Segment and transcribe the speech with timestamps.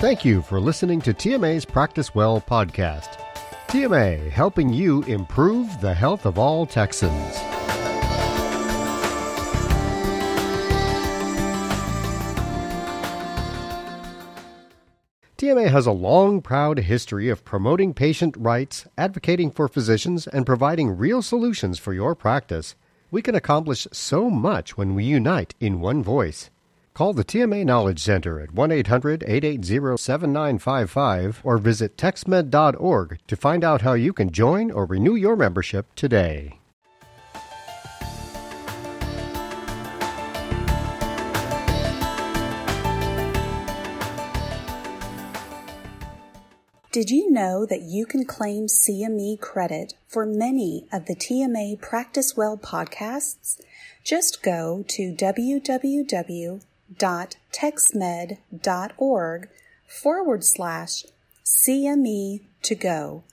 [0.00, 3.20] Thank you for listening to TMA's Practice Well podcast.
[3.68, 7.36] TMA, helping you improve the health of all Texans.
[15.36, 20.96] TMA has a long, proud history of promoting patient rights, advocating for physicians, and providing
[20.96, 22.74] real solutions for your practice.
[23.10, 26.48] We can accomplish so much when we unite in one voice.
[27.00, 33.64] Call the TMA Knowledge Center at 1 800 880 7955 or visit texmed.org to find
[33.64, 36.58] out how you can join or renew your membership today.
[46.92, 52.36] Did you know that you can claim CME credit for many of the TMA Practice
[52.36, 53.58] Well podcasts?
[54.04, 55.14] Just go to
[56.94, 59.48] www.texmed.org
[59.86, 61.04] forward slash
[61.44, 63.24] CME to go.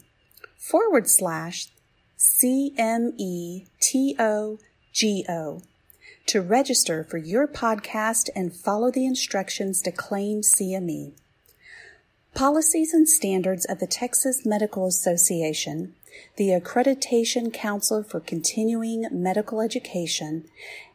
[0.57, 1.67] forward slash
[2.17, 4.59] C M E T O
[4.93, 5.61] G O
[6.27, 11.13] to register for your podcast and follow the instructions to claim CME.
[12.33, 15.93] Policies and standards of the Texas Medical Association,
[16.37, 20.45] the Accreditation Council for Continuing Medical Education,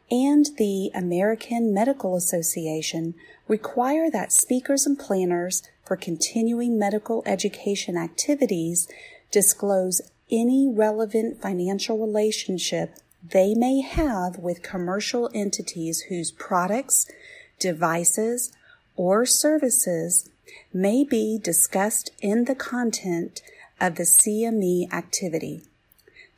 [0.09, 3.13] and the American Medical Association
[3.47, 8.87] require that speakers and planners for continuing medical education activities
[9.31, 10.01] disclose
[10.31, 17.09] any relevant financial relationship they may have with commercial entities whose products,
[17.59, 18.51] devices,
[18.95, 20.29] or services
[20.73, 23.41] may be discussed in the content
[23.79, 25.61] of the CME activity.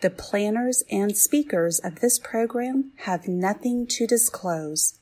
[0.02, 5.00] The planners and speakers of this program have nothing to disclose.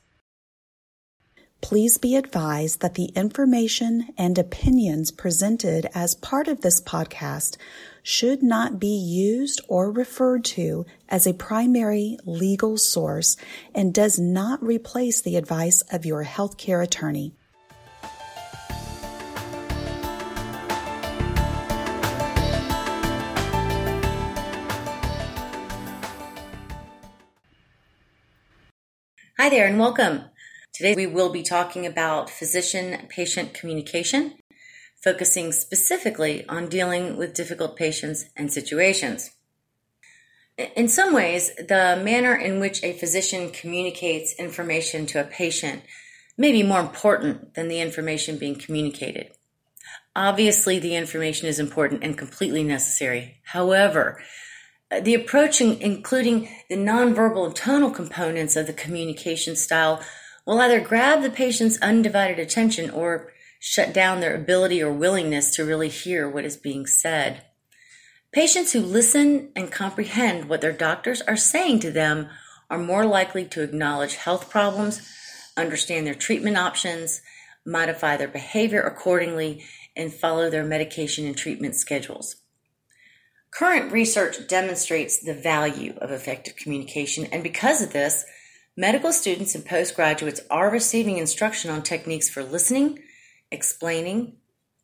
[1.60, 7.56] Please be advised that the information and opinions presented as part of this podcast
[8.02, 13.36] should not be used or referred to as a primary legal source
[13.74, 17.34] and does not replace the advice of your healthcare attorney.
[29.40, 30.22] Hi there and welcome.
[30.74, 34.34] Today we will be talking about physician patient communication
[35.04, 39.30] focusing specifically on dealing with difficult patients and situations.
[40.74, 45.84] In some ways, the manner in which a physician communicates information to a patient
[46.36, 49.30] may be more important than the information being communicated.
[50.16, 53.36] Obviously, the information is important and completely necessary.
[53.44, 54.20] However,
[54.90, 60.02] the approach, including the nonverbal and tonal components of the communication style,
[60.46, 65.64] will either grab the patient's undivided attention or shut down their ability or willingness to
[65.64, 67.42] really hear what is being said.
[68.32, 72.28] Patients who listen and comprehend what their doctors are saying to them
[72.70, 75.06] are more likely to acknowledge health problems,
[75.56, 77.20] understand their treatment options,
[77.66, 79.64] modify their behavior accordingly,
[79.96, 82.36] and follow their medication and treatment schedules.
[83.50, 88.24] Current research demonstrates the value of effective communication, and because of this,
[88.76, 93.00] medical students and postgraduates are receiving instruction on techniques for listening,
[93.50, 94.36] explaining,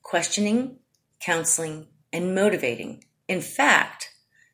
[0.02, 0.78] questioning,
[1.20, 3.04] counseling, and motivating.
[3.28, 4.10] In fact,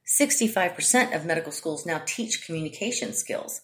[0.06, 3.62] 65% of medical schools now teach communication skills.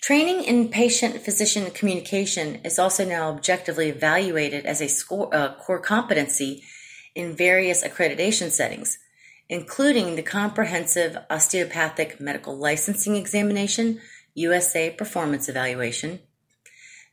[0.00, 6.62] Training in patient physician communication is also now objectively evaluated as a score, core competency
[7.14, 8.98] in various accreditation settings,
[9.48, 14.00] including the Comprehensive Osteopathic Medical Licensing Examination,
[14.34, 16.20] USA Performance Evaluation,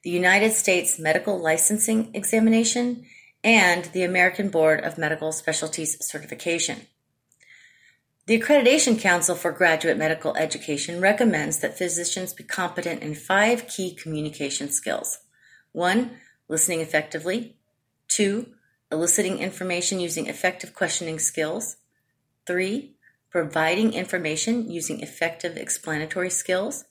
[0.04, 3.06] the United States Medical Licensing Examination,
[3.44, 6.88] and the American Board of Medical Specialties Certification.
[8.26, 13.94] The Accreditation Council for Graduate Medical Education recommends that physicians be competent in five key
[13.94, 15.20] communication skills.
[15.74, 16.12] One,
[16.48, 17.58] listening effectively.
[18.08, 18.54] Two,
[18.90, 21.76] eliciting information using effective questioning skills.
[22.46, 22.96] Three,
[23.30, 26.86] providing information using effective explanatory skills.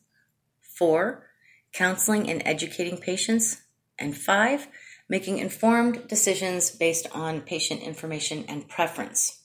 [0.61, 1.27] Four,
[1.73, 3.63] counseling and educating patients,
[3.99, 4.69] and five,
[5.09, 9.43] making informed decisions based on patient information and preference.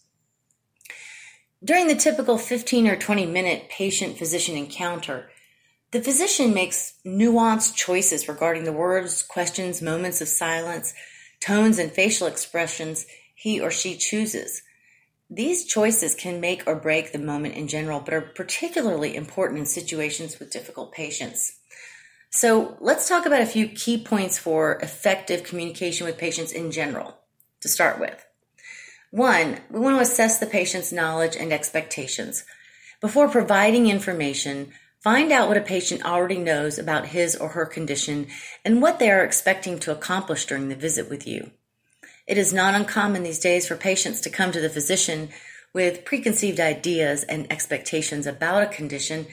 [1.63, 5.30] During the typical 15 or 20 minute patient physician encounter,
[5.92, 10.94] the physician makes nuanced choices regarding the words, questions, moments of silence,
[11.39, 14.62] tones, and facial expressions he or she chooses.
[15.29, 19.65] These choices can make or break the moment in general, but are particularly important in
[19.65, 21.57] situations with difficult patients.
[22.29, 27.18] So let's talk about a few key points for effective communication with patients in general
[27.62, 28.25] to start with.
[29.12, 32.45] One, we want to assess the patient's knowledge and expectations.
[33.01, 38.27] Before providing information, find out what a patient already knows about his or her condition
[38.65, 41.51] and what they are expecting to accomplish during the visit with you.
[42.27, 45.29] It is not uncommon these days for patients to come to the physician
[45.74, 49.27] with preconceived ideas and expectations about a condition,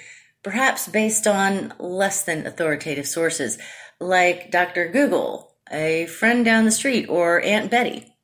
[0.44, 3.58] perhaps based on less than authoritative sources,
[3.99, 4.88] like Dr.
[4.88, 8.14] Google, a friend down the street, or Aunt Betty.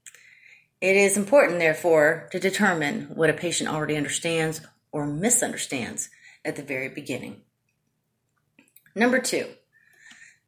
[0.81, 4.61] It is important, therefore, to determine what a patient already understands
[4.93, 6.11] or misunderstands
[6.45, 7.43] at the very beginning.
[8.95, 9.47] Number two,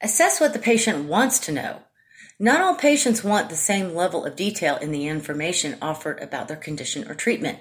[0.01, 1.83] assess what the patient wants to know
[2.43, 6.57] not all patients want the same level of detail in the information offered about their
[6.57, 7.61] condition or treatment.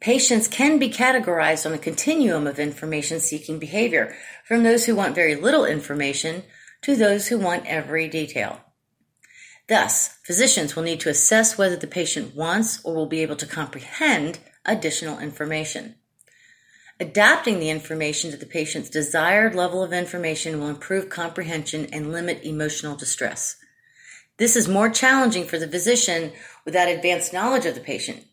[0.00, 4.16] Patients can be categorized on a continuum of information seeking behavior,
[4.48, 6.42] from those who want very little information
[6.80, 8.60] to those who want every detail.
[9.68, 13.46] Thus, physicians will need to assess whether the patient wants or will be able to
[13.46, 15.96] comprehend additional information.
[16.98, 22.42] Adapting the information to the patient's desired level of information will improve comprehension and limit
[22.42, 23.56] emotional distress.
[24.42, 26.32] This is more challenging for the physician
[26.64, 28.24] without advanced knowledge of the patient,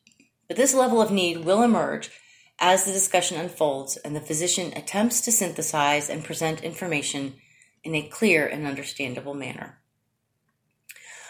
[0.47, 2.09] but this level of need will emerge
[2.57, 7.35] as the discussion unfolds and the physician attempts to synthesize and present information
[7.83, 9.77] in a clear and understandable manner.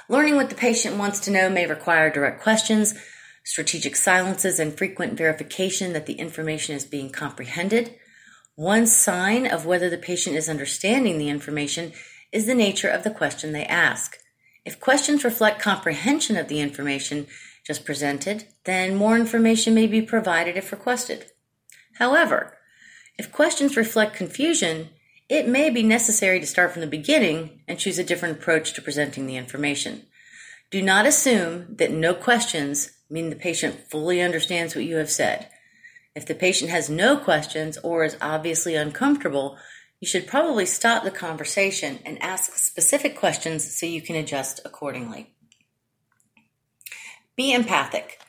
[0.08, 2.94] Learning what the patient wants to know may require direct questions,
[3.44, 7.96] strategic silences, and frequent verification that the information is being comprehended.
[8.56, 11.92] One sign of whether the patient is understanding the information
[12.32, 14.16] is the nature of the question they ask.
[14.66, 17.28] If questions reflect comprehension of the information
[17.66, 21.26] just presented, then more information may be provided if requested.
[21.96, 22.58] However,
[23.18, 24.90] if questions reflect confusion,
[25.28, 28.82] it may be necessary to start from the beginning and choose a different approach to
[28.82, 30.06] presenting the information.
[30.72, 35.50] Do not assume that no questions mean the patient fully understands what you have said.
[36.16, 39.58] If the patient has no questions or is obviously uncomfortable,
[40.00, 45.34] you should probably stop the conversation and ask specific questions so you can adjust accordingly.
[47.36, 48.20] Be empathic.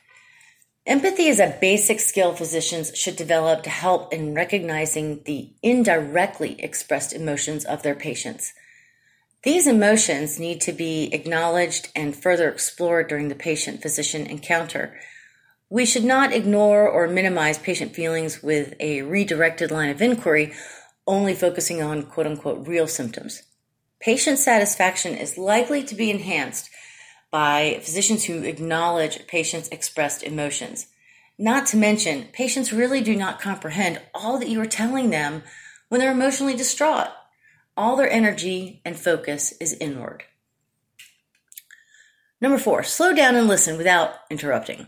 [0.85, 7.13] Empathy is a basic skill physicians should develop to help in recognizing the indirectly expressed
[7.13, 8.51] emotions of their patients.
[9.43, 14.99] These emotions need to be acknowledged and further explored during the patient physician encounter.
[15.69, 20.53] We should not ignore or minimize patient feelings with a redirected line of inquiry
[21.07, 23.43] only focusing on quote unquote real symptoms.
[23.99, 26.69] Patient satisfaction is likely to be enhanced
[27.31, 30.87] by physicians who acknowledge patients' expressed emotions.
[31.37, 35.43] Not to mention, patients really do not comprehend all that you are telling them
[35.89, 37.07] when they're emotionally distraught.
[37.77, 40.23] All their energy and focus is inward.
[42.41, 44.87] Number four, slow down and listen without interrupting.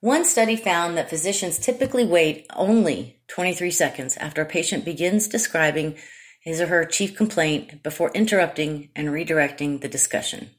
[0.00, 5.96] One study found that physicians typically wait only 23 seconds after a patient begins describing
[6.40, 10.50] his or her chief complaint before interrupting and redirecting the discussion.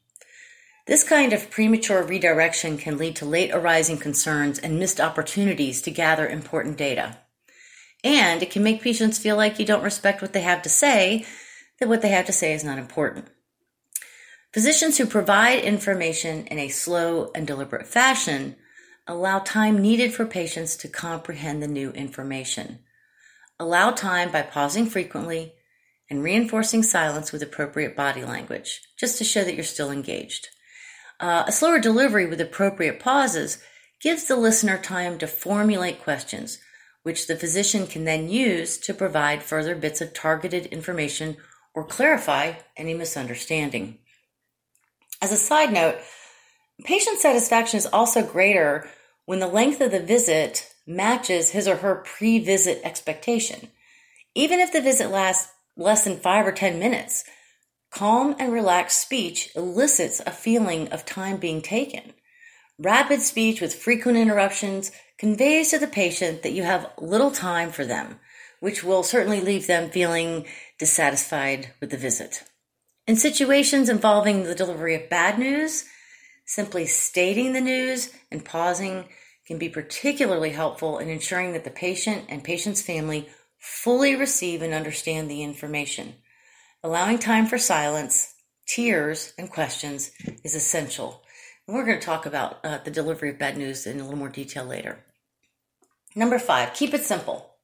[0.86, 5.90] This kind of premature redirection can lead to late arising concerns and missed opportunities to
[5.90, 7.18] gather important data.
[8.04, 11.26] And it can make patients feel like you don't respect what they have to say,
[11.80, 13.26] that what they have to say is not important.
[14.52, 18.54] Physicians who provide information in a slow and deliberate fashion
[19.06, 22.80] Allow time needed for patients to comprehend the new information.
[23.58, 25.54] Allow time by pausing frequently
[26.08, 30.48] and reinforcing silence with appropriate body language, just to show that you're still engaged.
[31.18, 33.62] Uh, a slower delivery with appropriate pauses
[34.00, 36.58] gives the listener time to formulate questions,
[37.02, 41.36] which the physician can then use to provide further bits of targeted information
[41.74, 43.98] or clarify any misunderstanding.
[45.20, 45.96] As a side note,
[46.84, 48.88] Patient satisfaction is also greater
[49.26, 53.68] when the length of the visit matches his or her pre visit expectation.
[54.34, 57.24] Even if the visit lasts less than five or 10 minutes,
[57.90, 62.14] calm and relaxed speech elicits a feeling of time being taken.
[62.78, 67.84] Rapid speech with frequent interruptions conveys to the patient that you have little time for
[67.84, 68.18] them,
[68.60, 70.46] which will certainly leave them feeling
[70.78, 72.42] dissatisfied with the visit.
[73.06, 75.84] In situations involving the delivery of bad news,
[76.44, 79.06] Simply stating the news and pausing
[79.46, 84.74] can be particularly helpful in ensuring that the patient and patient's family fully receive and
[84.74, 86.14] understand the information.
[86.82, 88.34] Allowing time for silence,
[88.66, 90.10] tears, and questions
[90.44, 91.22] is essential.
[91.66, 94.18] And we're going to talk about uh, the delivery of bad news in a little
[94.18, 95.04] more detail later.
[96.14, 97.54] Number five, keep it simple.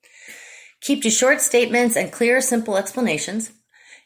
[0.81, 3.51] Keep to short statements and clear, simple explanations.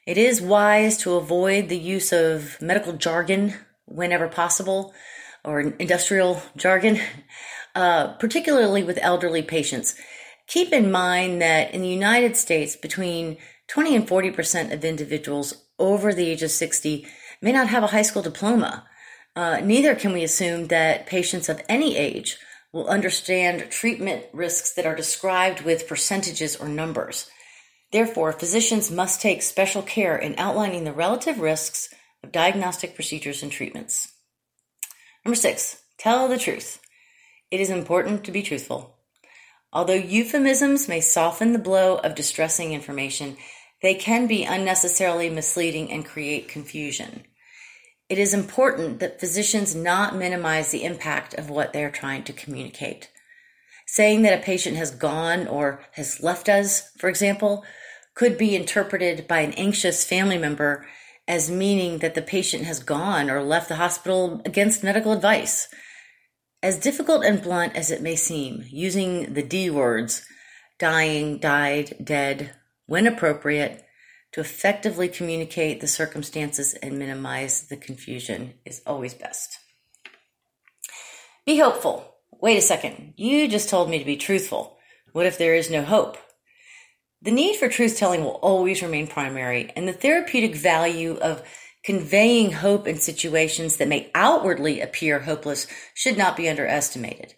[0.07, 3.55] It is wise to avoid the use of medical jargon
[3.95, 4.95] whenever possible
[5.45, 7.01] or industrial jargon,
[7.75, 9.95] uh, particularly with elderly patients.
[10.47, 16.13] Keep in mind that in the United States, between 20 and 40% of individuals over
[16.13, 17.07] the age of 60
[17.41, 18.87] may not have a high school diploma.
[19.35, 22.37] Uh, neither can we assume that patients of any age
[22.73, 27.31] will understand treatment risks that are described with percentages or numbers.
[27.93, 31.93] Therefore, physicians must take special care in outlining the relative risks
[32.31, 34.13] diagnostic procedures and treatments.
[35.25, 36.81] Number six, tell the truth.
[37.51, 38.97] It is important to be truthful.
[39.73, 43.37] Although euphemisms may soften the blow of distressing information,
[43.81, 47.25] they can be unnecessarily misleading and create confusion.
[48.09, 53.11] It is important that physicians not minimize the impact of what they're trying to communicate.
[53.87, 57.65] Saying that a patient has gone or has left us, for example,
[58.15, 60.87] could be interpreted by an anxious family member
[61.29, 65.69] as meaning that the patient has gone or left the hospital against medical advice.
[66.63, 70.25] As difficult and blunt as it may seem, using the D words,
[70.79, 72.55] dying, died, dead,
[72.87, 73.85] when appropriate,
[74.33, 79.59] to effectively communicate the circumstances and minimize the confusion is always best.
[81.45, 82.17] Be hopeful.
[82.41, 83.15] Wait a second.
[83.17, 84.79] You just told me to be truthful.
[85.13, 86.17] What if there is no hope?
[87.23, 91.43] The need for truth telling will always remain primary, and the therapeutic value of
[91.85, 97.35] conveying hope in situations that may outwardly appear hopeless should not be underestimated.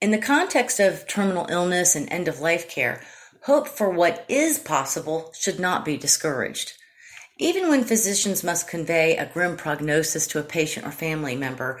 [0.00, 3.04] In the context of terminal illness and end of life care,
[3.44, 6.72] hope for what is possible should not be discouraged.
[7.38, 11.80] Even when physicians must convey a grim prognosis to a patient or family member,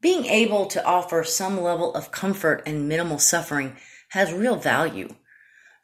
[0.00, 3.76] being able to offer some level of comfort and minimal suffering
[4.10, 5.08] has real value.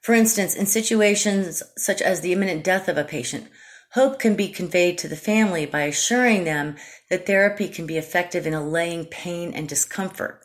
[0.04, 3.48] For instance, in situations such as the imminent death of a patient,
[3.92, 6.76] hope can be conveyed to the family by assuring them
[7.08, 10.44] that therapy can be effective in allaying pain and discomfort.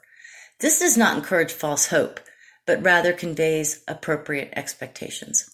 [0.62, 2.22] This does not encourage false hope,
[2.66, 5.54] but rather conveys appropriate expectations.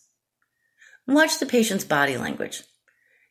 [1.07, 2.61] Watch the patient's body language.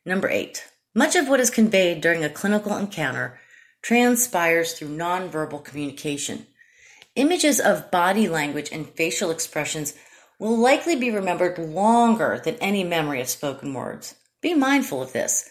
[0.05, 3.39] Number eight, much of what is conveyed during a clinical encounter
[3.81, 6.47] transpires through nonverbal communication.
[7.15, 9.93] Images of body language and facial expressions
[10.39, 14.15] will likely be remembered longer than any memory of spoken words.
[14.41, 15.49] Be mindful of this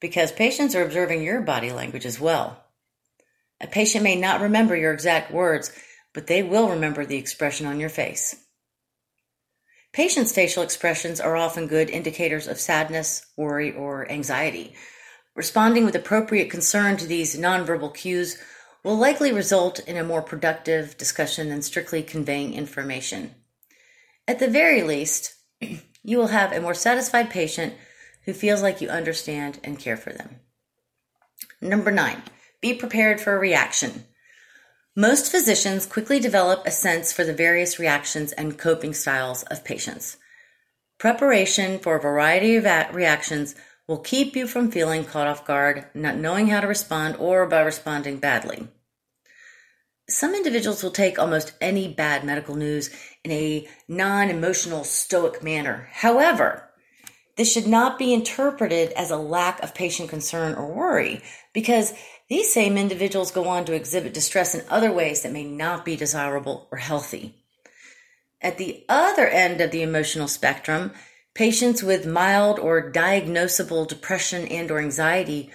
[0.00, 2.64] because patients are observing your body language as well.
[3.60, 5.72] A patient may not remember your exact words,
[6.12, 8.34] but they will remember the expression on your face.
[9.92, 14.74] Patients' facial expressions are often good indicators of sadness, worry, or anxiety.
[15.36, 18.38] Responding with appropriate concern to these nonverbal cues
[18.82, 23.34] will likely result in a more productive discussion than strictly conveying information.
[24.28, 25.34] At the very least,
[26.02, 27.74] you will have a more satisfied patient
[28.24, 30.40] who feels like you understand and care for them.
[31.60, 32.22] Number nine,
[32.60, 34.04] be prepared for a reaction.
[34.94, 40.18] Most physicians quickly develop a sense for the various reactions and coping styles of patients.
[40.98, 42.64] Preparation for a variety of
[42.94, 43.56] reactions
[43.88, 47.60] will keep you from feeling caught off guard, not knowing how to respond, or by
[47.60, 48.68] responding badly.
[50.08, 52.90] Some individuals will take almost any bad medical news
[53.24, 55.88] in a non emotional, stoic manner.
[55.92, 56.68] However,
[57.36, 61.94] this should not be interpreted as a lack of patient concern or worry because
[62.28, 65.96] these same individuals go on to exhibit distress in other ways that may not be
[65.96, 67.36] desirable or healthy.
[68.40, 70.92] At the other end of the emotional spectrum,
[71.34, 75.50] patients with mild or diagnosable depression and or anxiety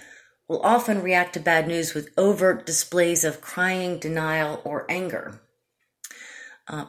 [0.48, 5.40] will often react to bad news with overt displays of crying, denial, or anger.
[6.66, 6.86] Uh,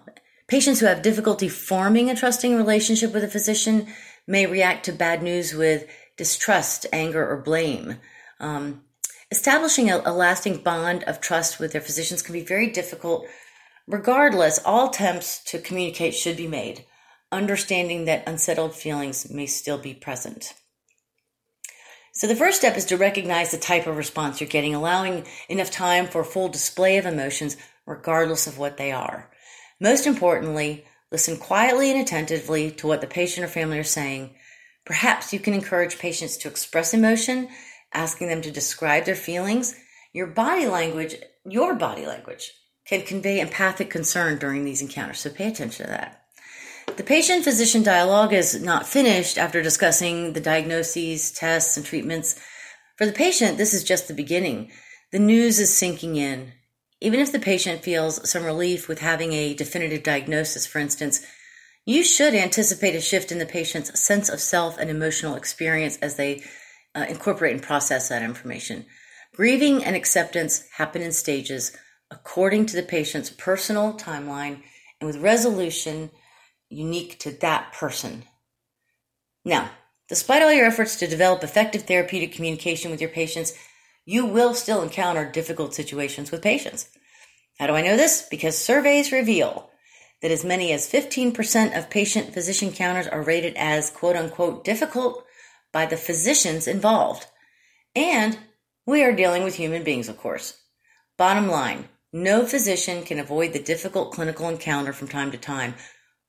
[0.50, 3.88] patients who have difficulty forming a trusting relationship with a physician
[4.28, 5.88] may react to bad news with
[6.18, 7.98] distrust, anger, or blame.
[8.40, 8.84] Um,
[9.32, 13.28] Establishing a, a lasting bond of trust with their physicians can be very difficult.
[13.88, 16.86] Regardless, all attempts to communicate should be made,
[17.32, 20.56] understanding that unsettled feelings may still be present.
[22.14, 25.70] So, the first step is to recognize the type of response you're getting, allowing enough
[25.70, 29.30] time for full display of emotions, regardless of what they are.
[29.80, 34.36] Most importantly, listen quietly and attentively to what the patient or family are saying.
[34.86, 37.48] Perhaps you can encourage patients to express emotion
[37.94, 39.76] asking them to describe their feelings,
[40.14, 42.54] your body language, your body language
[42.86, 45.20] can convey empathic concern during these encounters.
[45.20, 46.24] So pay attention to that.
[46.98, 52.40] The patient physician dialogue is not finished after discussing the diagnoses, tests, and treatments.
[52.98, 54.72] For the patient, this is just the beginning.
[55.12, 56.54] The news is sinking in.
[57.02, 61.26] Even if the patient feels some relief with having a definitive diagnosis, for instance,
[61.86, 66.16] you should anticipate a shift in the patient's sense of self and emotional experience as
[66.16, 66.44] they
[66.94, 68.86] uh, incorporate and process that information.
[69.34, 71.76] Grieving and acceptance happen in stages
[72.12, 74.62] according to the patient's personal timeline
[75.00, 76.10] and with resolution
[76.70, 78.24] unique to that person.
[79.46, 79.70] Now,
[80.10, 83.54] despite all your efforts to develop effective therapeutic communication with your patients,
[84.10, 86.90] you will still encounter difficult situations with patients.
[87.60, 88.28] How do I know this?
[88.28, 89.70] Because surveys reveal
[90.24, 95.24] that as many as 15% of patient physician encounters are rated as quote unquote difficult
[95.72, 97.28] by the physicians involved.
[97.96, 98.40] And
[98.84, 100.60] we are dealing with human beings, of course.
[101.16, 105.76] Bottom line, no physician can avoid the difficult clinical encounter from time to time,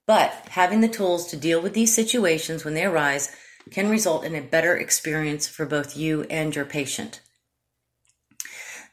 [0.06, 3.34] but having the tools to deal with these situations when they arise
[3.70, 7.22] can result in a better experience for both you and your patient.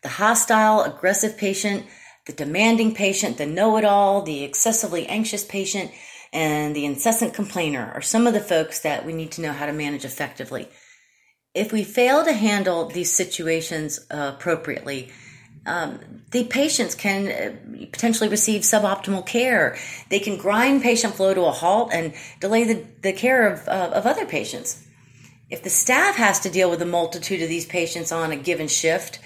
[0.04, 1.86] The hostile, aggressive patient,
[2.26, 5.92] the demanding patient, the know it all, the excessively anxious patient,
[6.34, 9.66] and the incessant complainer are some of the folks that we need to know how
[9.66, 10.68] to manage effectively.
[11.54, 15.10] If we fail to handle these situations appropriately,
[15.66, 16.00] um,
[16.32, 19.78] the patients can uh, potentially receive suboptimal care.
[20.10, 23.92] They can grind patient flow to a halt and delay the, the care of, uh,
[23.94, 24.86] of other patients.
[25.50, 28.68] If the staff has to deal with a multitude of these patients on a given
[28.68, 29.20] shift,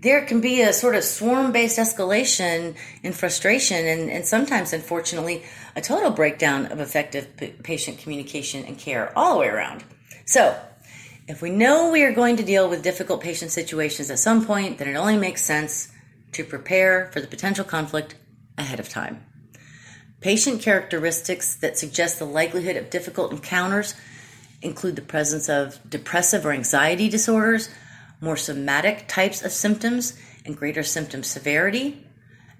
[0.00, 5.42] there can be a sort of swarm based escalation in frustration and, and sometimes, unfortunately,
[5.74, 9.84] a total breakdown of effective p- patient communication and care all the way around.
[10.26, 10.58] So,
[11.28, 14.78] if we know we are going to deal with difficult patient situations at some point,
[14.78, 15.88] then it only makes sense
[16.32, 18.14] to prepare for the potential conflict
[18.58, 19.24] ahead of time.
[20.20, 23.94] Patient characteristics that suggest the likelihood of difficult encounters
[24.62, 27.68] include the presence of depressive or anxiety disorders,
[28.20, 32.04] more somatic types of symptoms, and greater symptom severity.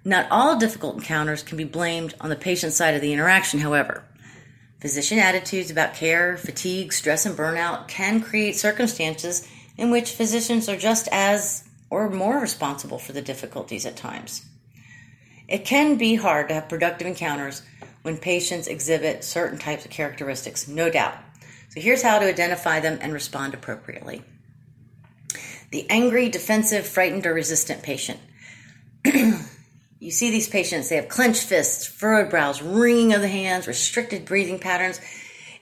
[0.05, 4.05] Not all difficult encounters can be blamed on the patient side of the interaction, however.
[4.81, 10.77] Physician attitudes about care, fatigue, stress, and burnout can create circumstances in which physicians are
[10.77, 14.45] just as or more responsible for the difficulties at times.
[15.49, 17.62] It can be hard to have productive encounters
[18.03, 21.16] when patients exhibit certain types of characteristics, no doubt.
[21.71, 24.23] So here's how to identify them and respond appropriately.
[25.70, 28.20] The angry, defensive, frightened, or resistant patient.
[29.05, 34.24] you see these patients, they have clenched fists, furrowed brows, wringing of the hands, restricted
[34.24, 35.00] breathing patterns,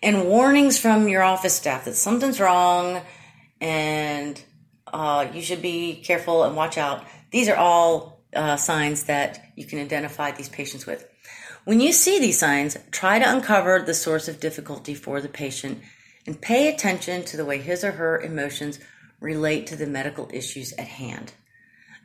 [0.03, 3.01] and warnings from your office staff that something's wrong
[3.61, 4.43] and
[4.93, 7.05] uh, you should be careful and watch out.
[7.31, 11.09] These are all uh, signs that you can identify these patients with.
[11.65, 15.83] When you see these signs, try to uncover the source of difficulty for the patient
[16.27, 18.79] and pay attention to the way his or her emotions
[19.25, 21.33] relate to the medical issues at hand.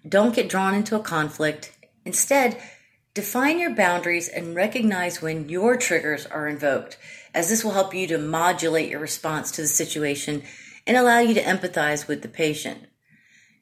[0.08, 1.78] Don't get drawn into a conflict.
[2.06, 2.60] Instead,
[3.14, 6.98] define your boundaries and recognize when your triggers are invoked,
[7.34, 10.42] as this will help you to modulate your response to the situation
[10.88, 12.88] and allow you to empathize with the patient.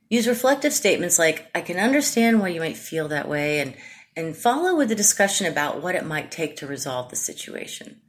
[0.10, 3.76] Use reflective statements like, I can understand why you might feel that way, and,
[4.16, 8.00] and follow with a discussion about what it might take to resolve the situation.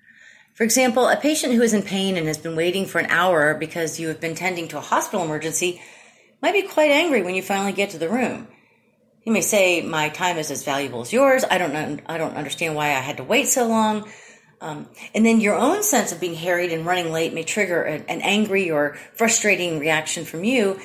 [0.59, 3.55] For example, a patient who is in pain and has been waiting for an hour
[3.55, 5.81] because you have been tending to a hospital emergency
[6.43, 8.49] might be quite angry when you finally get to the room.
[9.21, 11.45] He may say, "My time is as valuable as yours.
[11.49, 14.11] I don't, I don't understand why I had to wait so long."
[14.61, 18.21] Um, and then your own sense of being harried and running late may trigger an
[18.21, 20.81] angry or frustrating reaction from you.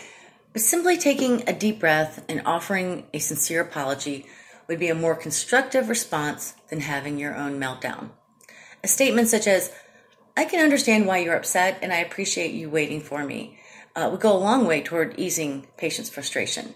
[0.52, 4.28] But simply taking a deep breath and offering a sincere apology
[4.68, 8.12] would be a more constructive response than having your own meltdown.
[8.84, 9.72] A statement such as,
[10.36, 13.60] I can understand why you're upset and I appreciate you waiting for me
[13.96, 16.76] uh, would go a long way toward easing patients' frustration.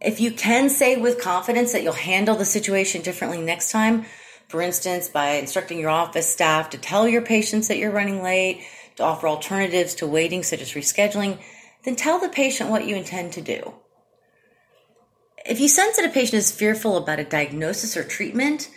[0.00, 4.06] If you can say with confidence that you'll handle the situation differently next time,
[4.48, 8.62] for instance, by instructing your office staff to tell your patients that you're running late,
[8.96, 11.38] to offer alternatives to waiting, such as rescheduling,
[11.84, 13.74] then tell the patient what you intend to do.
[15.44, 18.68] If you sense that a patient is fearful about a diagnosis or treatment,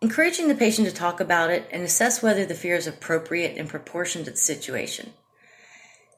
[0.00, 3.66] encouraging the patient to talk about it and assess whether the fear is appropriate in
[3.66, 5.12] proportion to the situation.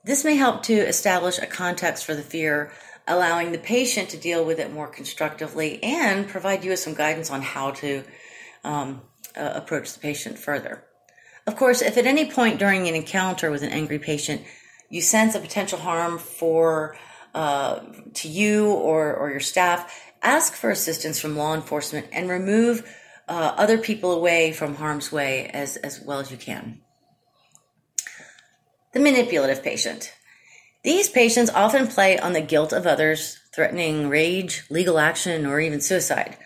[0.05, 2.73] This may help to establish a context for the fear,
[3.07, 7.31] allowing the patient to deal with it more constructively and provide you with some guidance
[7.31, 8.03] on how to
[8.65, 9.03] um,
[9.37, 10.85] uh, approach the patient further.
[11.47, 14.43] Of course, if at any point during an encounter with an angry patient
[14.91, 16.97] you sense a potential harm for
[17.33, 17.79] uh,
[18.15, 22.87] to you or, or your staff, ask for assistance from law enforcement and remove
[23.31, 26.81] uh, other people away from harm's way as, as well as you can.
[28.93, 30.13] The manipulative patient.
[30.83, 35.81] These patients often play on the guilt of others, threatening rage, legal action, or even
[35.81, 36.37] suicide.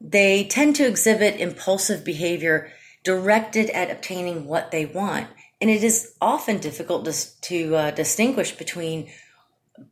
[0.00, 2.70] They tend to exhibit impulsive behavior
[3.04, 5.28] directed at obtaining what they want.
[5.62, 9.10] And it is often difficult to, to uh, distinguish between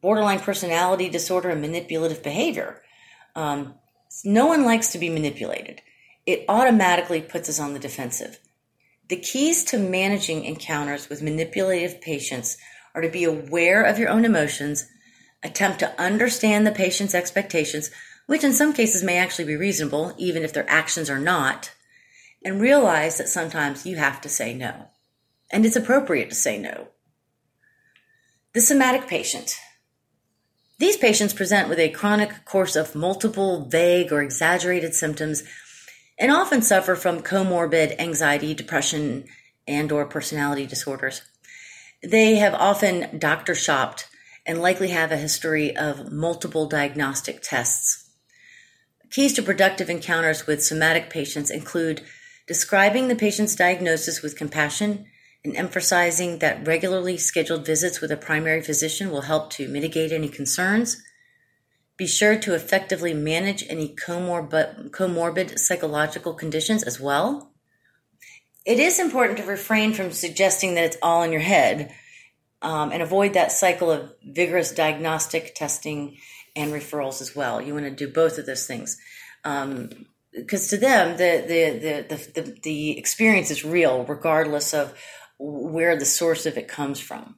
[0.03, 2.83] borderline personality disorder and manipulative behavior.
[3.35, 3.75] Um,
[4.23, 5.81] no one likes to be manipulated.
[6.27, 8.39] It automatically puts us on the defensive.
[9.09, 12.57] The keys to managing encounters with manipulative patients
[12.95, 14.87] are to be aware of your own emotions,
[15.43, 17.91] attempt to understand the patient's expectations,
[18.27, 21.73] which in some cases may actually be reasonable, even if their actions are not,
[22.45, 24.89] and realize that sometimes you have to say no.
[25.51, 26.89] And it's appropriate to say no.
[28.55, 29.57] The somatic patient.
[30.79, 35.43] These patients present with a chronic course of multiple vague or exaggerated symptoms
[36.21, 39.25] and often suffer from comorbid anxiety, depression,
[39.67, 41.23] and or personality disorders.
[42.03, 44.07] They have often doctor shopped
[44.47, 48.11] and likely have a history of multiple diagnostic tests.
[49.11, 52.03] Keys to productive encounters with somatic patients include
[52.47, 55.07] describing the patient's diagnosis with compassion
[55.45, 60.29] and emphasizing that regularly scheduled visits with a primary physician will help to mitigate any
[60.29, 61.03] concerns.
[62.01, 67.53] Be sure to effectively manage any comorbid, psychological conditions as well.
[68.65, 71.93] It is important to refrain from suggesting that it's all in your head
[72.63, 76.17] um, and avoid that cycle of vigorous diagnostic testing
[76.57, 77.61] and referrals as well.
[77.61, 78.97] You want to do both of those things.
[79.45, 84.95] Um, because to them, the, the, the, the, the experience is real, regardless of
[85.39, 87.37] where the source of it comes from.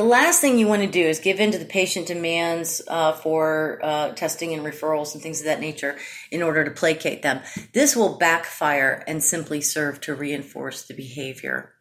[0.00, 3.12] The last thing you want to do is give in to the patient demands uh,
[3.12, 5.98] for uh, testing and referrals and things of that nature
[6.30, 7.42] in order to placate them.
[7.74, 11.74] This will backfire and simply serve to reinforce the behavior.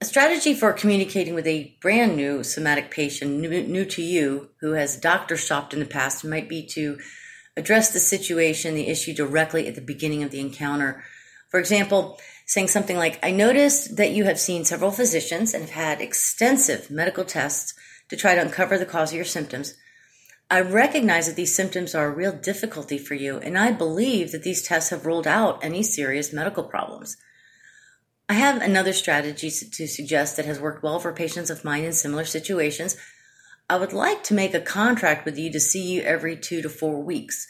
[0.00, 4.72] A strategy for communicating with a brand new somatic patient, new, new to you, who
[4.72, 6.98] has doctor shopped in the past, might be to
[7.56, 11.04] address the situation, the issue directly at the beginning of the encounter.
[11.48, 15.70] For example, saying something like, I noticed that you have seen several physicians and have
[15.70, 17.74] had extensive medical tests
[18.08, 19.74] to try to uncover the cause of your symptoms.
[20.50, 24.42] I recognize that these symptoms are a real difficulty for you, and I believe that
[24.42, 27.16] these tests have ruled out any serious medical problems.
[28.28, 31.92] I have another strategy to suggest that has worked well for patients of mine in
[31.92, 32.96] similar situations.
[33.70, 36.68] I would like to make a contract with you to see you every two to
[36.68, 37.46] four weeks,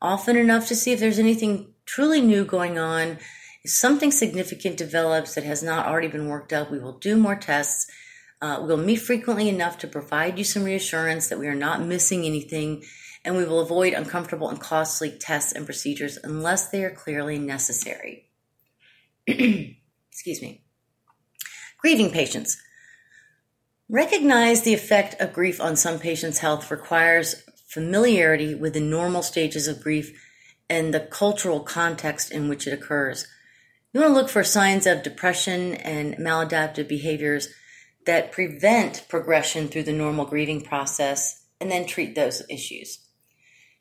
[0.00, 3.18] often enough to see if there's anything truly new going on
[3.66, 7.34] if something significant develops that has not already been worked out, we will do more
[7.34, 7.90] tests.
[8.40, 12.24] Uh, we'll meet frequently enough to provide you some reassurance that we are not missing
[12.24, 12.84] anything,
[13.24, 18.28] and we will avoid uncomfortable and costly tests and procedures unless they are clearly necessary.
[19.26, 20.62] Excuse me.
[21.78, 22.62] Grieving patients.
[23.88, 29.66] Recognize the effect of grief on some patients' health requires familiarity with the normal stages
[29.66, 30.16] of grief
[30.70, 33.26] and the cultural context in which it occurs.
[33.96, 37.48] You want to look for signs of depression and maladaptive behaviors
[38.04, 42.98] that prevent progression through the normal grieving process and then treat those issues.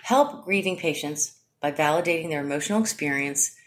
[0.04, 3.58] Help grieving patients by validating their emotional experience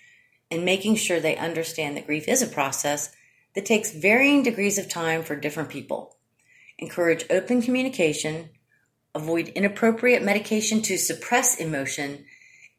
[0.50, 3.14] and making sure they understand that grief is a process
[3.54, 6.16] that takes varying degrees of time for different people.
[6.78, 8.48] Encourage open communication,
[9.14, 12.24] avoid inappropriate medication to suppress emotion,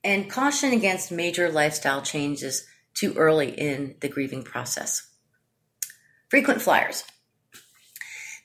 [0.04, 5.08] and caution against major lifestyle changes too early in the grieving process.
[6.30, 7.04] Frequent flyers.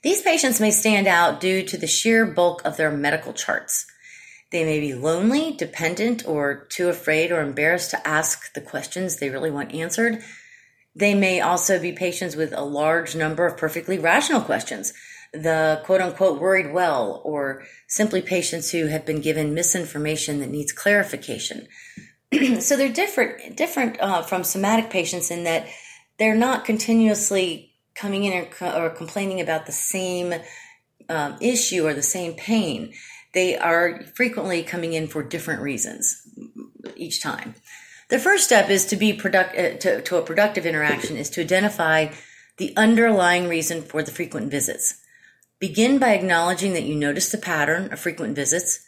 [0.02, 3.86] These patients may stand out due to the sheer bulk of their medical charts.
[4.52, 9.30] They may be lonely, dependent, or too afraid or embarrassed to ask the questions they
[9.30, 10.22] really want answered.
[10.94, 14.92] They may also be patients with a large number of perfectly rational questions,
[15.32, 20.70] the quote unquote worried well, or simply patients who have been given misinformation that needs
[20.70, 21.66] clarification.
[22.60, 25.66] so they're different different uh, from somatic patients in that
[26.18, 30.34] they're not continuously coming in or, complaining about the same
[31.08, 32.92] um, issue or the same pain.
[33.32, 36.28] They are frequently coming in for different reasons
[36.96, 37.54] each time.
[38.08, 41.40] The first step is to be product uh, to, to a productive interaction is to
[41.40, 42.08] identify
[42.58, 45.00] the underlying reason for the frequent visits.
[45.58, 48.83] Begin by acknowledging that you notice the pattern of frequent visits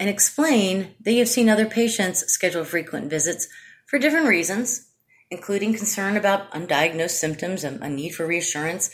[0.00, 3.46] and explain that you have seen other patients schedule frequent visits
[3.86, 4.88] for different reasons,
[5.30, 8.90] including concern about undiagnosed symptoms, and a need for reassurance,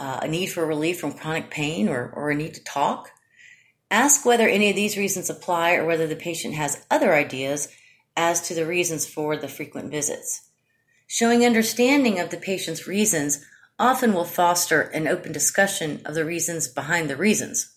[0.00, 3.10] uh, a need for relief from chronic pain, or, or a need to talk.
[3.90, 7.68] Ask whether any of these reasons apply or whether the patient has other ideas
[8.16, 10.48] as to the reasons for the frequent visits.
[11.06, 13.44] Showing understanding of the patient's reasons
[13.78, 17.75] often will foster an open discussion of the reasons behind the reasons.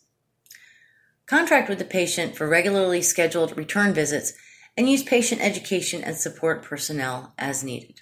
[1.30, 4.34] Contract with the patient for regularly scheduled return visits
[4.76, 8.02] and use patient education and support personnel as needed.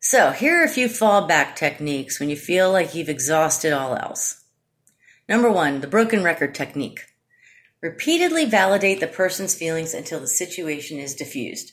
[0.00, 4.44] So, here are a few fallback techniques when you feel like you've exhausted all else.
[5.28, 7.00] Number one, the broken record technique.
[7.82, 11.72] Repeatedly validate the person's feelings until the situation is diffused.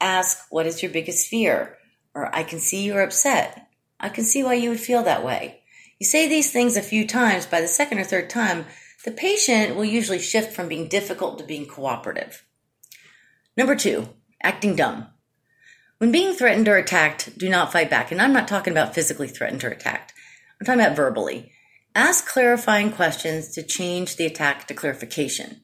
[0.00, 1.76] Ask, What is your biggest fear?
[2.14, 3.66] Or, I can see you're upset.
[3.98, 5.62] I can see why you would feel that way.
[5.98, 8.66] You say these things a few times, by the second or third time,
[9.04, 12.44] the patient will usually shift from being difficult to being cooperative.
[13.56, 14.08] Number two,
[14.42, 15.06] acting dumb.
[15.98, 18.12] When being threatened or attacked, do not fight back.
[18.12, 20.12] And I'm not talking about physically threatened or attacked.
[20.60, 21.52] I'm talking about verbally.
[21.94, 25.62] Ask clarifying questions to change the attack to clarification.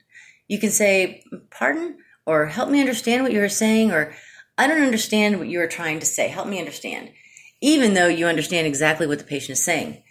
[0.49, 4.15] You can say, pardon, or help me understand what you were saying, or
[4.59, 6.29] I don't understand what you were trying to say.
[6.29, 7.11] Help me understand.
[7.61, 10.03] Even though you understand exactly what the patient is saying.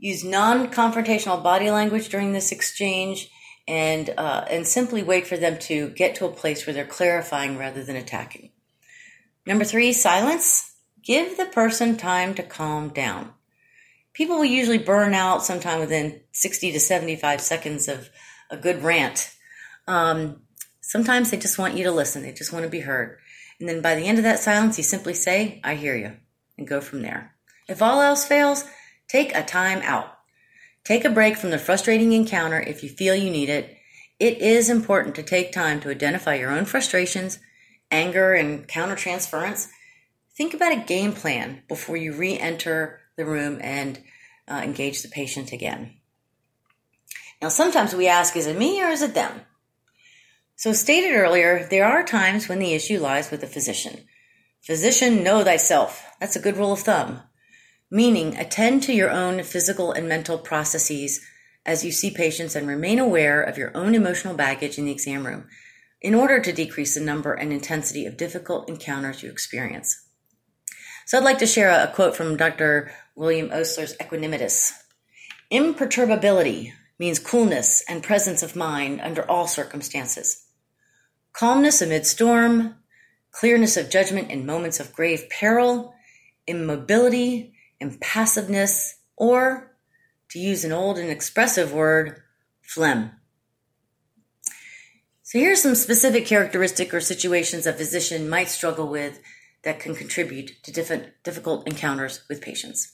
[0.00, 3.30] Use non-confrontational body language during this exchange
[3.68, 7.58] and, uh, and simply wait for them to get to a place where they're clarifying
[7.58, 8.50] rather than attacking.
[9.46, 10.74] Number three, silence.
[11.04, 13.32] Give the person time to calm down.
[14.14, 18.08] People will usually burn out sometime within 60 to 75 seconds of
[18.50, 19.34] a good rant.
[19.86, 20.42] Um,
[20.80, 22.22] sometimes they just want you to listen.
[22.22, 23.18] They just want to be heard.
[23.58, 26.16] And then by the end of that silence, you simply say, I hear you,
[26.56, 27.34] and go from there.
[27.68, 28.64] If all else fails,
[29.10, 30.18] take a time out.
[30.84, 33.76] Take a break from the frustrating encounter if you feel you need it.
[34.18, 37.38] It is important to take time to identify your own frustrations
[37.90, 39.68] anger and countertransference,
[40.36, 44.00] think about a game plan before you re enter the room and
[44.48, 45.94] uh, engage the patient again.
[47.42, 49.40] Now, sometimes we ask, is it me or is it them?
[50.56, 54.04] So, stated earlier, there are times when the issue lies with the physician.
[54.60, 56.04] Physician, know thyself.
[56.20, 57.22] That's a good rule of thumb.
[57.90, 61.20] Meaning, attend to your own physical and mental processes
[61.66, 65.26] as you see patients and remain aware of your own emotional baggage in the exam
[65.26, 65.46] room
[66.00, 70.06] in order to decrease the number and intensity of difficult encounters you experience.
[71.06, 72.92] So I'd like to share a quote from Dr.
[73.16, 74.72] William Osler's Aequanimitas.
[75.50, 80.46] Imperturbability means coolness and presence of mind under all circumstances.
[81.32, 82.76] Calmness amid storm,
[83.32, 85.94] clearness of judgment in moments of grave peril,
[86.46, 89.76] immobility, impassiveness, or,
[90.30, 92.22] to use an old and expressive word,
[92.62, 93.12] phlegm.
[95.22, 99.20] So here's some specific characteristic or situations a physician might struggle with
[99.62, 102.92] that can contribute to different difficult encounters with patients.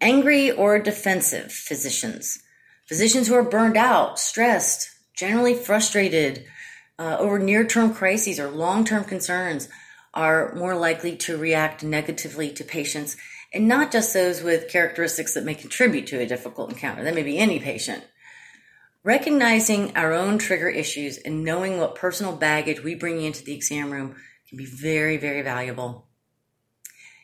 [0.00, 2.40] Angry or defensive physicians.
[2.86, 6.44] Physicians who are burned out, stressed, generally frustrated
[6.98, 9.68] uh, over near term crises or long term concerns
[10.14, 13.16] are more likely to react negatively to patients,
[13.52, 17.04] and not just those with characteristics that may contribute to a difficult encounter.
[17.04, 18.04] That may be any patient.
[19.04, 23.90] Recognizing our own trigger issues and knowing what personal baggage we bring into the exam
[23.90, 24.16] room
[24.48, 26.06] can be very, very valuable.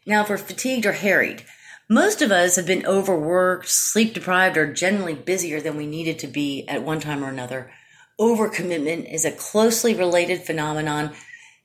[0.04, 1.44] Now, if we're fatigued or harried,
[1.88, 6.26] most of us have been overworked, sleep deprived, or generally busier than we needed to
[6.26, 7.70] be at one time or another.
[8.20, 11.12] Overcommitment is a closely related phenomenon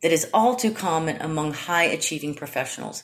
[0.01, 3.03] that is all too common among high achieving professionals.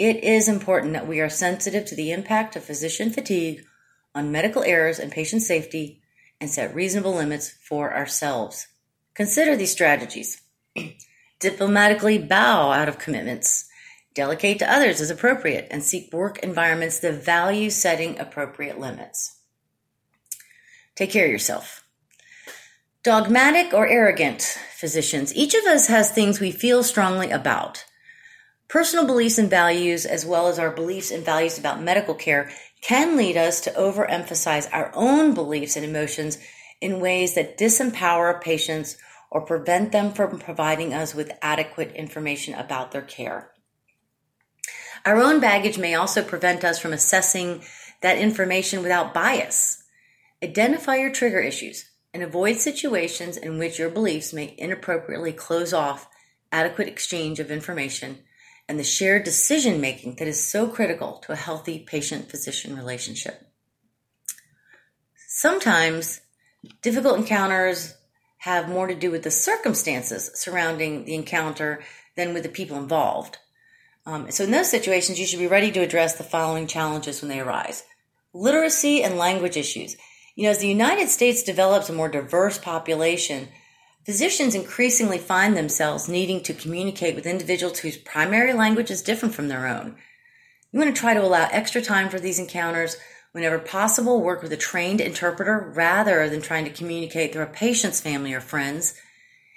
[0.00, 3.66] It is important that we are sensitive to the impact of physician fatigue
[4.14, 6.00] on medical errors and patient safety
[6.40, 8.66] and set reasonable limits for ourselves.
[9.12, 10.40] Consider these strategies.
[11.38, 13.68] Diplomatically bow out of commitments.
[14.14, 19.36] Delegate to others as appropriate and seek work environments that value setting appropriate limits.
[20.94, 21.84] Take care of yourself.
[23.02, 25.34] Dogmatic or arrogant physicians.
[25.34, 27.84] Each of us has things we feel strongly about.
[28.70, 33.16] Personal beliefs and values, as well as our beliefs and values about medical care, can
[33.16, 36.38] lead us to overemphasize our own beliefs and emotions
[36.80, 38.96] in ways that disempower patients
[39.28, 43.50] or prevent them from providing us with adequate information about their care.
[45.04, 47.64] Our own baggage may also prevent us from assessing
[48.02, 49.82] that information without bias.
[50.44, 56.08] Identify your trigger issues and avoid situations in which your beliefs may inappropriately close off
[56.52, 58.20] adequate exchange of information
[58.70, 63.44] and the shared decision making that is so critical to a healthy patient physician relationship.
[65.26, 66.20] Sometimes
[66.80, 67.96] difficult encounters
[68.38, 71.82] have more to do with the circumstances surrounding the encounter
[72.14, 73.38] than with the people involved.
[74.06, 77.28] Um, so, in those situations, you should be ready to address the following challenges when
[77.28, 77.82] they arise
[78.32, 79.96] literacy and language issues.
[80.36, 83.48] You know, as the United States develops a more diverse population,
[84.04, 89.48] Physicians increasingly find themselves needing to communicate with individuals whose primary language is different from
[89.48, 89.96] their own.
[90.72, 92.96] You want to try to allow extra time for these encounters.
[93.32, 98.00] Whenever possible, work with a trained interpreter rather than trying to communicate through a patient's
[98.00, 98.94] family or friends.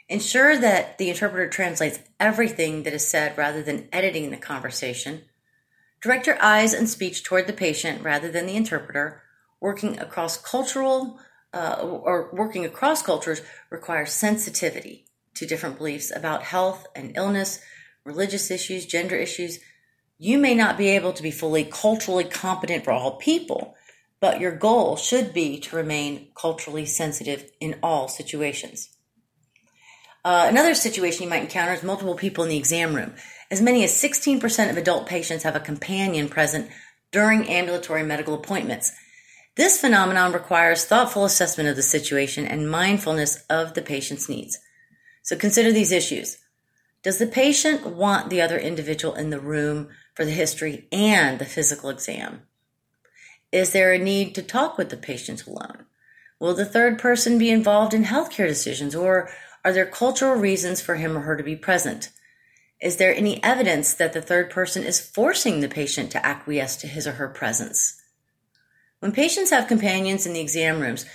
[0.09, 5.21] Ensure that the interpreter translates everything that is said rather than editing the conversation.
[6.01, 9.23] Direct your eyes and speech toward the patient rather than the interpreter.
[9.61, 11.17] Working across cultural
[11.53, 17.59] uh, or working across cultures requires sensitivity to different beliefs about health and illness,
[18.05, 19.59] religious issues, gender issues.
[20.17, 23.75] You may not be able to be fully culturally competent for all people,
[24.19, 28.89] but your goal should be to remain culturally sensitive in all situations.
[30.25, 33.13] Uh, another situation you might encounter is multiple people in the exam room.
[33.51, 36.69] As many as 16% of adult patients have a companion present
[37.11, 38.93] during ambulatory medical appointments.
[39.55, 44.57] This phenomenon requires thoughtful assessment of the situation and mindfulness of the patient's needs.
[45.21, 46.39] So consider these issues.
[47.03, 51.45] Does the patient want the other individual in the room for the history and the
[51.45, 52.41] physical exam?
[53.51, 55.85] Is there a need to talk with the patient alone?
[56.39, 59.29] Will the third person be involved in healthcare decisions or
[59.63, 62.09] are there cultural reasons for him or her to be present?
[62.81, 66.87] Is there any evidence that the third person is forcing the patient to acquiesce to
[66.87, 68.01] his or her presence?
[69.03, 71.05] When patients have companions in the exam rooms,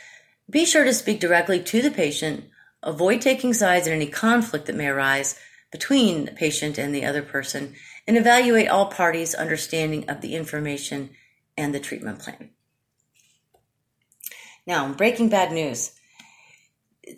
[0.50, 2.44] be sure to speak directly to the patient,
[2.82, 5.40] avoid taking sides in any conflict that may arise
[5.72, 7.72] between the patient and the other person,
[8.06, 11.08] and evaluate all parties' understanding of the information
[11.56, 12.50] and the treatment plan.
[14.66, 15.92] Now, breaking bad news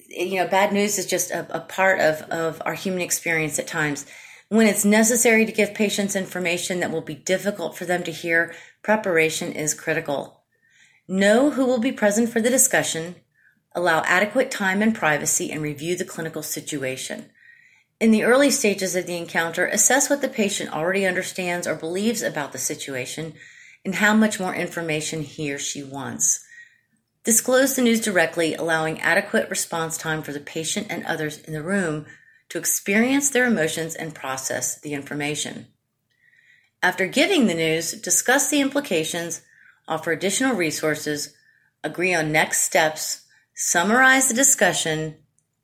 [0.08, 3.66] you know, bad news is just a, a part of, of our human experience at
[3.66, 4.06] times.
[4.48, 8.54] When it's necessary to give patients information that will be difficult for them to hear,
[8.84, 10.39] preparation is critical.
[11.12, 13.16] Know who will be present for the discussion,
[13.74, 17.30] allow adequate time and privacy, and review the clinical situation.
[17.98, 22.22] In the early stages of the encounter, assess what the patient already understands or believes
[22.22, 23.34] about the situation
[23.84, 26.44] and how much more information he or she wants.
[27.24, 31.60] Disclose the news directly, allowing adequate response time for the patient and others in the
[31.60, 32.06] room
[32.50, 35.66] to experience their emotions and process the information.
[36.84, 39.42] After giving the news, discuss the implications,
[39.90, 41.34] offer additional resources,
[41.84, 45.16] agree on next steps, summarize the discussion,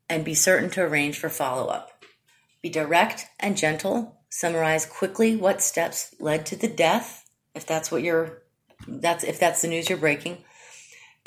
[0.06, 2.04] and be certain to arrange for follow up.
[2.60, 4.20] Be direct and gentle.
[4.28, 8.42] Summarize quickly what steps led to the death, if that's what you're
[8.86, 10.36] that's if that's the news you're breaking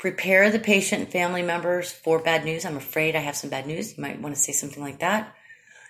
[0.00, 2.64] prepare the patient and family members for bad news.
[2.64, 3.96] I'm afraid I have some bad news.
[3.96, 5.34] You might want to say something like that.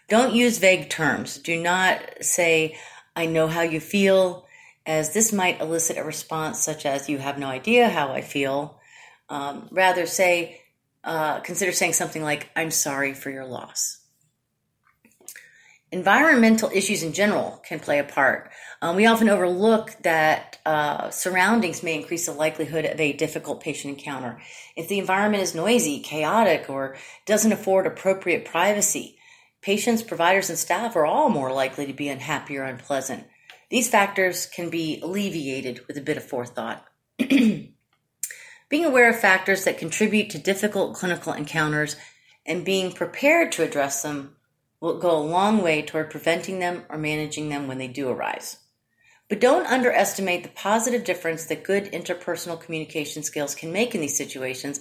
[0.09, 1.39] Don't use vague terms.
[1.39, 2.77] Do not say,
[3.15, 4.47] I know how you feel,
[4.87, 8.81] as this might elicit a response such as, You have no idea how I feel.
[9.29, 10.61] Um, rather, say,
[11.05, 13.99] uh, consider saying something like, I'm sorry for your loss.
[15.93, 18.51] Environmental issues in general can play a part.
[18.81, 23.99] Um, we often overlook that uh, surroundings may increase the likelihood of a difficult patient
[23.99, 24.41] encounter.
[24.77, 29.19] If the environment is noisy, chaotic, or doesn't afford appropriate privacy,
[29.63, 33.27] patients, providers, and staff are all more likely to be unhappy or unpleasant.
[33.71, 36.85] These factors can be alleviated with a bit of forethought.
[37.19, 41.97] Being aware of factors that contribute to difficult clinical encounters
[42.47, 44.37] and being prepared to address them
[44.81, 48.59] will go a long way toward preventing them or managing them when they do arise.
[49.29, 54.17] But don't underestimate the positive difference that good interpersonal communication skills can make in these
[54.17, 54.81] situations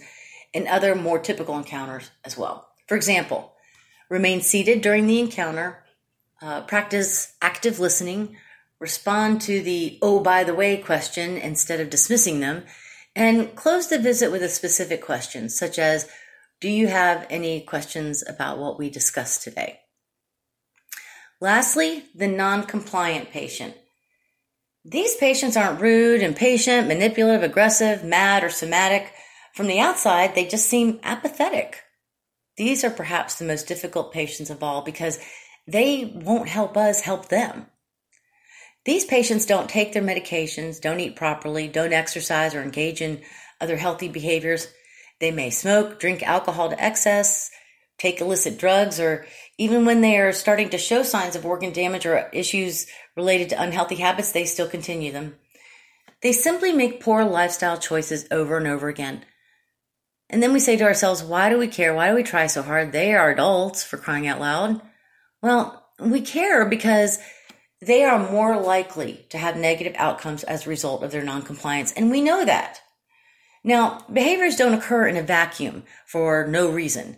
[0.53, 2.69] and other more typical encounters as well.
[2.87, 3.53] For example,
[4.09, 5.83] remain seated during the encounter,
[6.41, 8.37] uh, practice active listening,
[8.79, 12.63] respond to the oh, by the way question instead of dismissing them,
[13.15, 16.07] and close the visit with a specific question, such as,
[16.61, 19.79] Do you have any questions about what we discussed today?
[21.41, 23.75] Lastly, the non-compliant patient.
[24.85, 29.13] These patients aren't rude, impatient, manipulative, aggressive, mad, or somatic.
[29.53, 31.81] From the outside, they just seem apathetic.
[32.57, 35.19] These are perhaps the most difficult patients of all because
[35.67, 37.67] they won't help us help them.
[38.85, 43.21] These patients don't take their medications, don't eat properly, don't exercise, or engage in
[43.59, 44.67] other healthy behaviors.
[45.19, 47.51] They may smoke, drink alcohol to excess,
[47.97, 49.25] take illicit drugs, or
[49.57, 53.61] even when they are starting to show signs of organ damage or issues related to
[53.61, 55.35] unhealthy habits, they still continue them.
[56.21, 59.25] They simply make poor lifestyle choices over and over again.
[60.29, 61.93] And then we say to ourselves, why do we care?
[61.93, 62.91] Why do we try so hard?
[62.91, 64.81] They are adults for crying out loud.
[65.41, 67.19] Well, we care because
[67.81, 71.91] they are more likely to have negative outcomes as a result of their noncompliance.
[71.93, 72.81] And we know that.
[73.63, 77.17] Now, behaviors don't occur in a vacuum for no reason.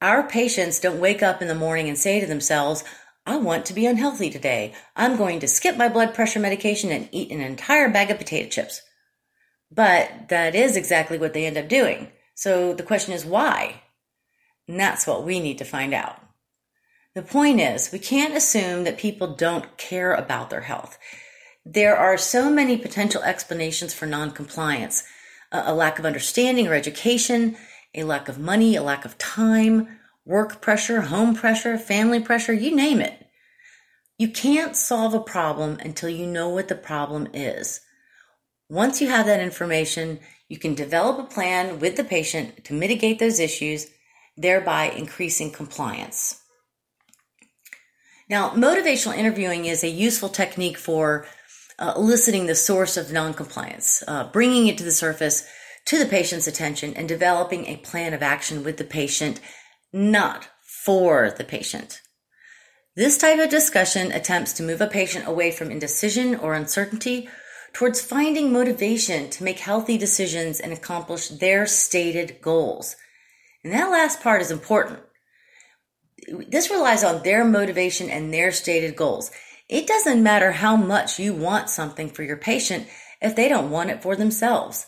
[0.00, 2.84] Our patients don't wake up in the morning and say to themselves,
[3.26, 4.74] I want to be unhealthy today.
[4.96, 8.48] I'm going to skip my blood pressure medication and eat an entire bag of potato
[8.48, 8.82] chips.
[9.70, 12.08] But that is exactly what they end up doing.
[12.34, 13.82] So the question is why?
[14.66, 16.20] And that's what we need to find out.
[17.14, 20.96] The point is, we can't assume that people don't care about their health.
[21.64, 25.04] There are so many potential explanations for noncompliance
[25.52, 27.56] a lack of understanding or education,
[27.94, 32.74] a lack of money, a lack of time, work pressure, home pressure, family pressure, you
[32.74, 33.26] name it.
[34.16, 37.80] You can't solve a problem until you know what the problem is.
[38.68, 43.18] Once you have that information, you can develop a plan with the patient to mitigate
[43.18, 43.88] those issues,
[44.36, 46.39] thereby increasing compliance.
[48.30, 51.26] Now, motivational interviewing is a useful technique for
[51.80, 55.44] uh, eliciting the source of noncompliance, uh, bringing it to the surface
[55.86, 59.40] to the patient's attention, and developing a plan of action with the patient,
[59.92, 60.48] not
[60.84, 62.02] for the patient.
[62.94, 67.28] This type of discussion attempts to move a patient away from indecision or uncertainty
[67.72, 72.94] towards finding motivation to make healthy decisions and accomplish their stated goals.
[73.64, 75.00] And that last part is important.
[76.28, 79.30] This relies on their motivation and their stated goals.
[79.68, 82.88] It doesn't matter how much you want something for your patient
[83.20, 84.86] if they don't want it for themselves.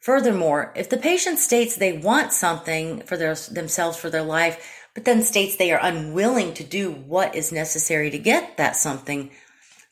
[0.00, 5.04] Furthermore, if the patient states they want something for their, themselves for their life, but
[5.04, 9.30] then states they are unwilling to do what is necessary to get that something,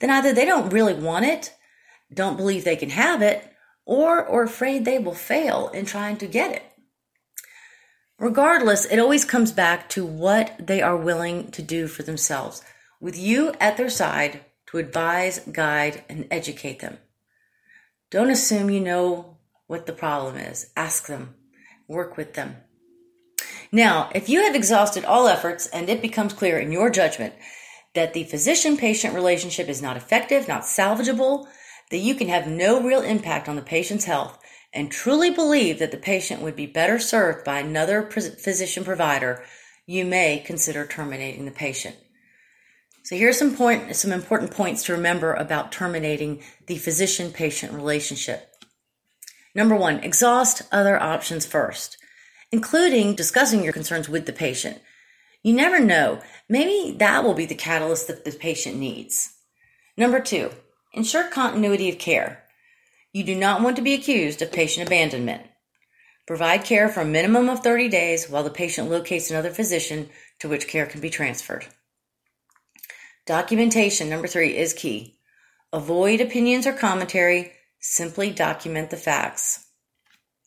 [0.01, 1.55] then either they don't really want it,
[2.13, 3.45] don't believe they can have it,
[3.85, 6.63] or are afraid they will fail in trying to get it.
[8.19, 12.63] Regardless, it always comes back to what they are willing to do for themselves
[13.01, 16.99] with you at their side to advise, guide, and educate them.
[18.11, 19.37] Don't assume you know
[19.67, 20.71] what the problem is.
[20.77, 21.35] Ask them,
[21.89, 22.57] work with them.
[23.71, 27.35] Now, if you have exhausted all efforts and it becomes clear in your judgment
[27.95, 31.47] that the physician patient relationship is not effective, not salvageable,
[31.91, 34.39] that you can have no real impact on the patient's health,
[34.77, 39.43] and truly believe that the patient would be better served by another physician provider,
[39.87, 41.97] you may consider terminating the patient.
[43.03, 48.53] So here's some point, some important points to remember about terminating the physician patient relationship.
[49.55, 51.97] Number one, exhaust other options first,
[52.53, 54.81] including discussing your concerns with the patient.
[55.43, 56.21] You never know.
[56.49, 59.33] Maybe that will be the catalyst that the patient needs.
[59.97, 60.51] Number two,
[60.93, 62.43] ensure continuity of care.
[63.17, 65.41] You do not want to be accused of patient abandonment.
[66.27, 70.51] Provide care for a minimum of 30 days while the patient locates another physician to
[70.51, 71.65] which care can be transferred.
[73.25, 75.19] Documentation, number three, is key.
[75.73, 79.67] Avoid opinions or commentary, simply document the facts.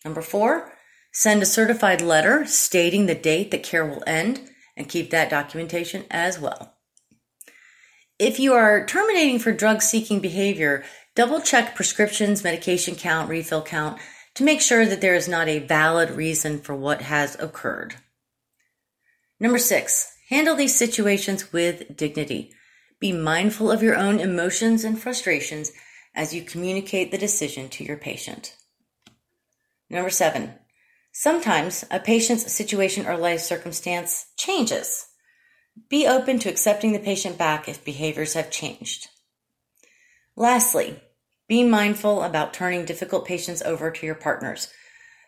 [0.05, 0.72] Number four,
[1.11, 4.47] send a certified letter stating the date that care will end
[4.78, 6.76] and keep that documentation as well.
[8.20, 10.84] If you are terminating for drug seeking behavior,
[11.20, 13.99] double check prescriptions, medication count, refill count
[14.34, 17.95] to make sure that there is not a valid reason for what has occurred.
[19.38, 22.53] Number six, handle these situations with dignity.
[23.01, 25.74] Be mindful of your own emotions and frustrations
[26.15, 28.55] as you communicate the decision to your patient.
[29.89, 30.53] Number seven,
[31.11, 35.05] sometimes a patient's situation or life circumstance changes.
[35.89, 39.09] Be open to accepting the patient back if behaviors have changed.
[40.38, 40.97] Lastly,
[41.50, 44.70] be mindful about turning difficult patients over to your partners.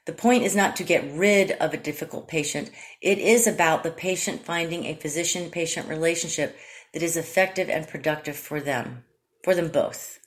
[0.05, 2.72] The point is not to get rid of a difficult patient.
[3.01, 6.55] It is about the patient finding a physician patient relationship
[6.93, 9.03] that is effective and productive for them,
[9.43, 10.19] for them both.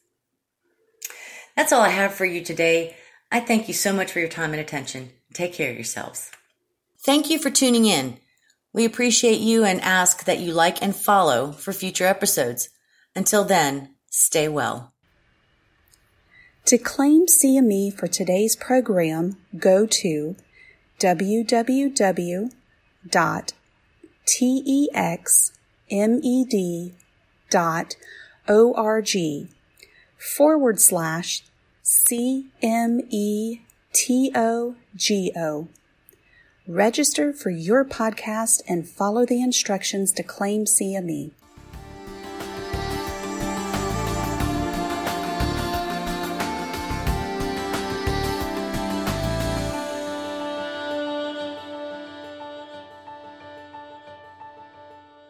[1.56, 2.96] That's all I have for you today.
[3.30, 5.10] I thank you so much for your time and attention.
[5.32, 6.30] Take care of yourselves.
[7.04, 8.18] Thank you for tuning in.
[8.72, 12.70] We appreciate you and ask that you like and follow for future episodes.
[13.14, 14.93] Until then, stay well.
[16.66, 20.34] To claim CME for today's program, go to
[20.98, 22.52] www.tex
[25.90, 26.92] med
[27.50, 27.96] dot
[28.48, 29.48] org
[30.16, 31.44] forward slash
[31.82, 33.60] C M E
[33.92, 35.68] T O G O.
[36.66, 41.32] Register for your podcast and follow the instructions to claim CME.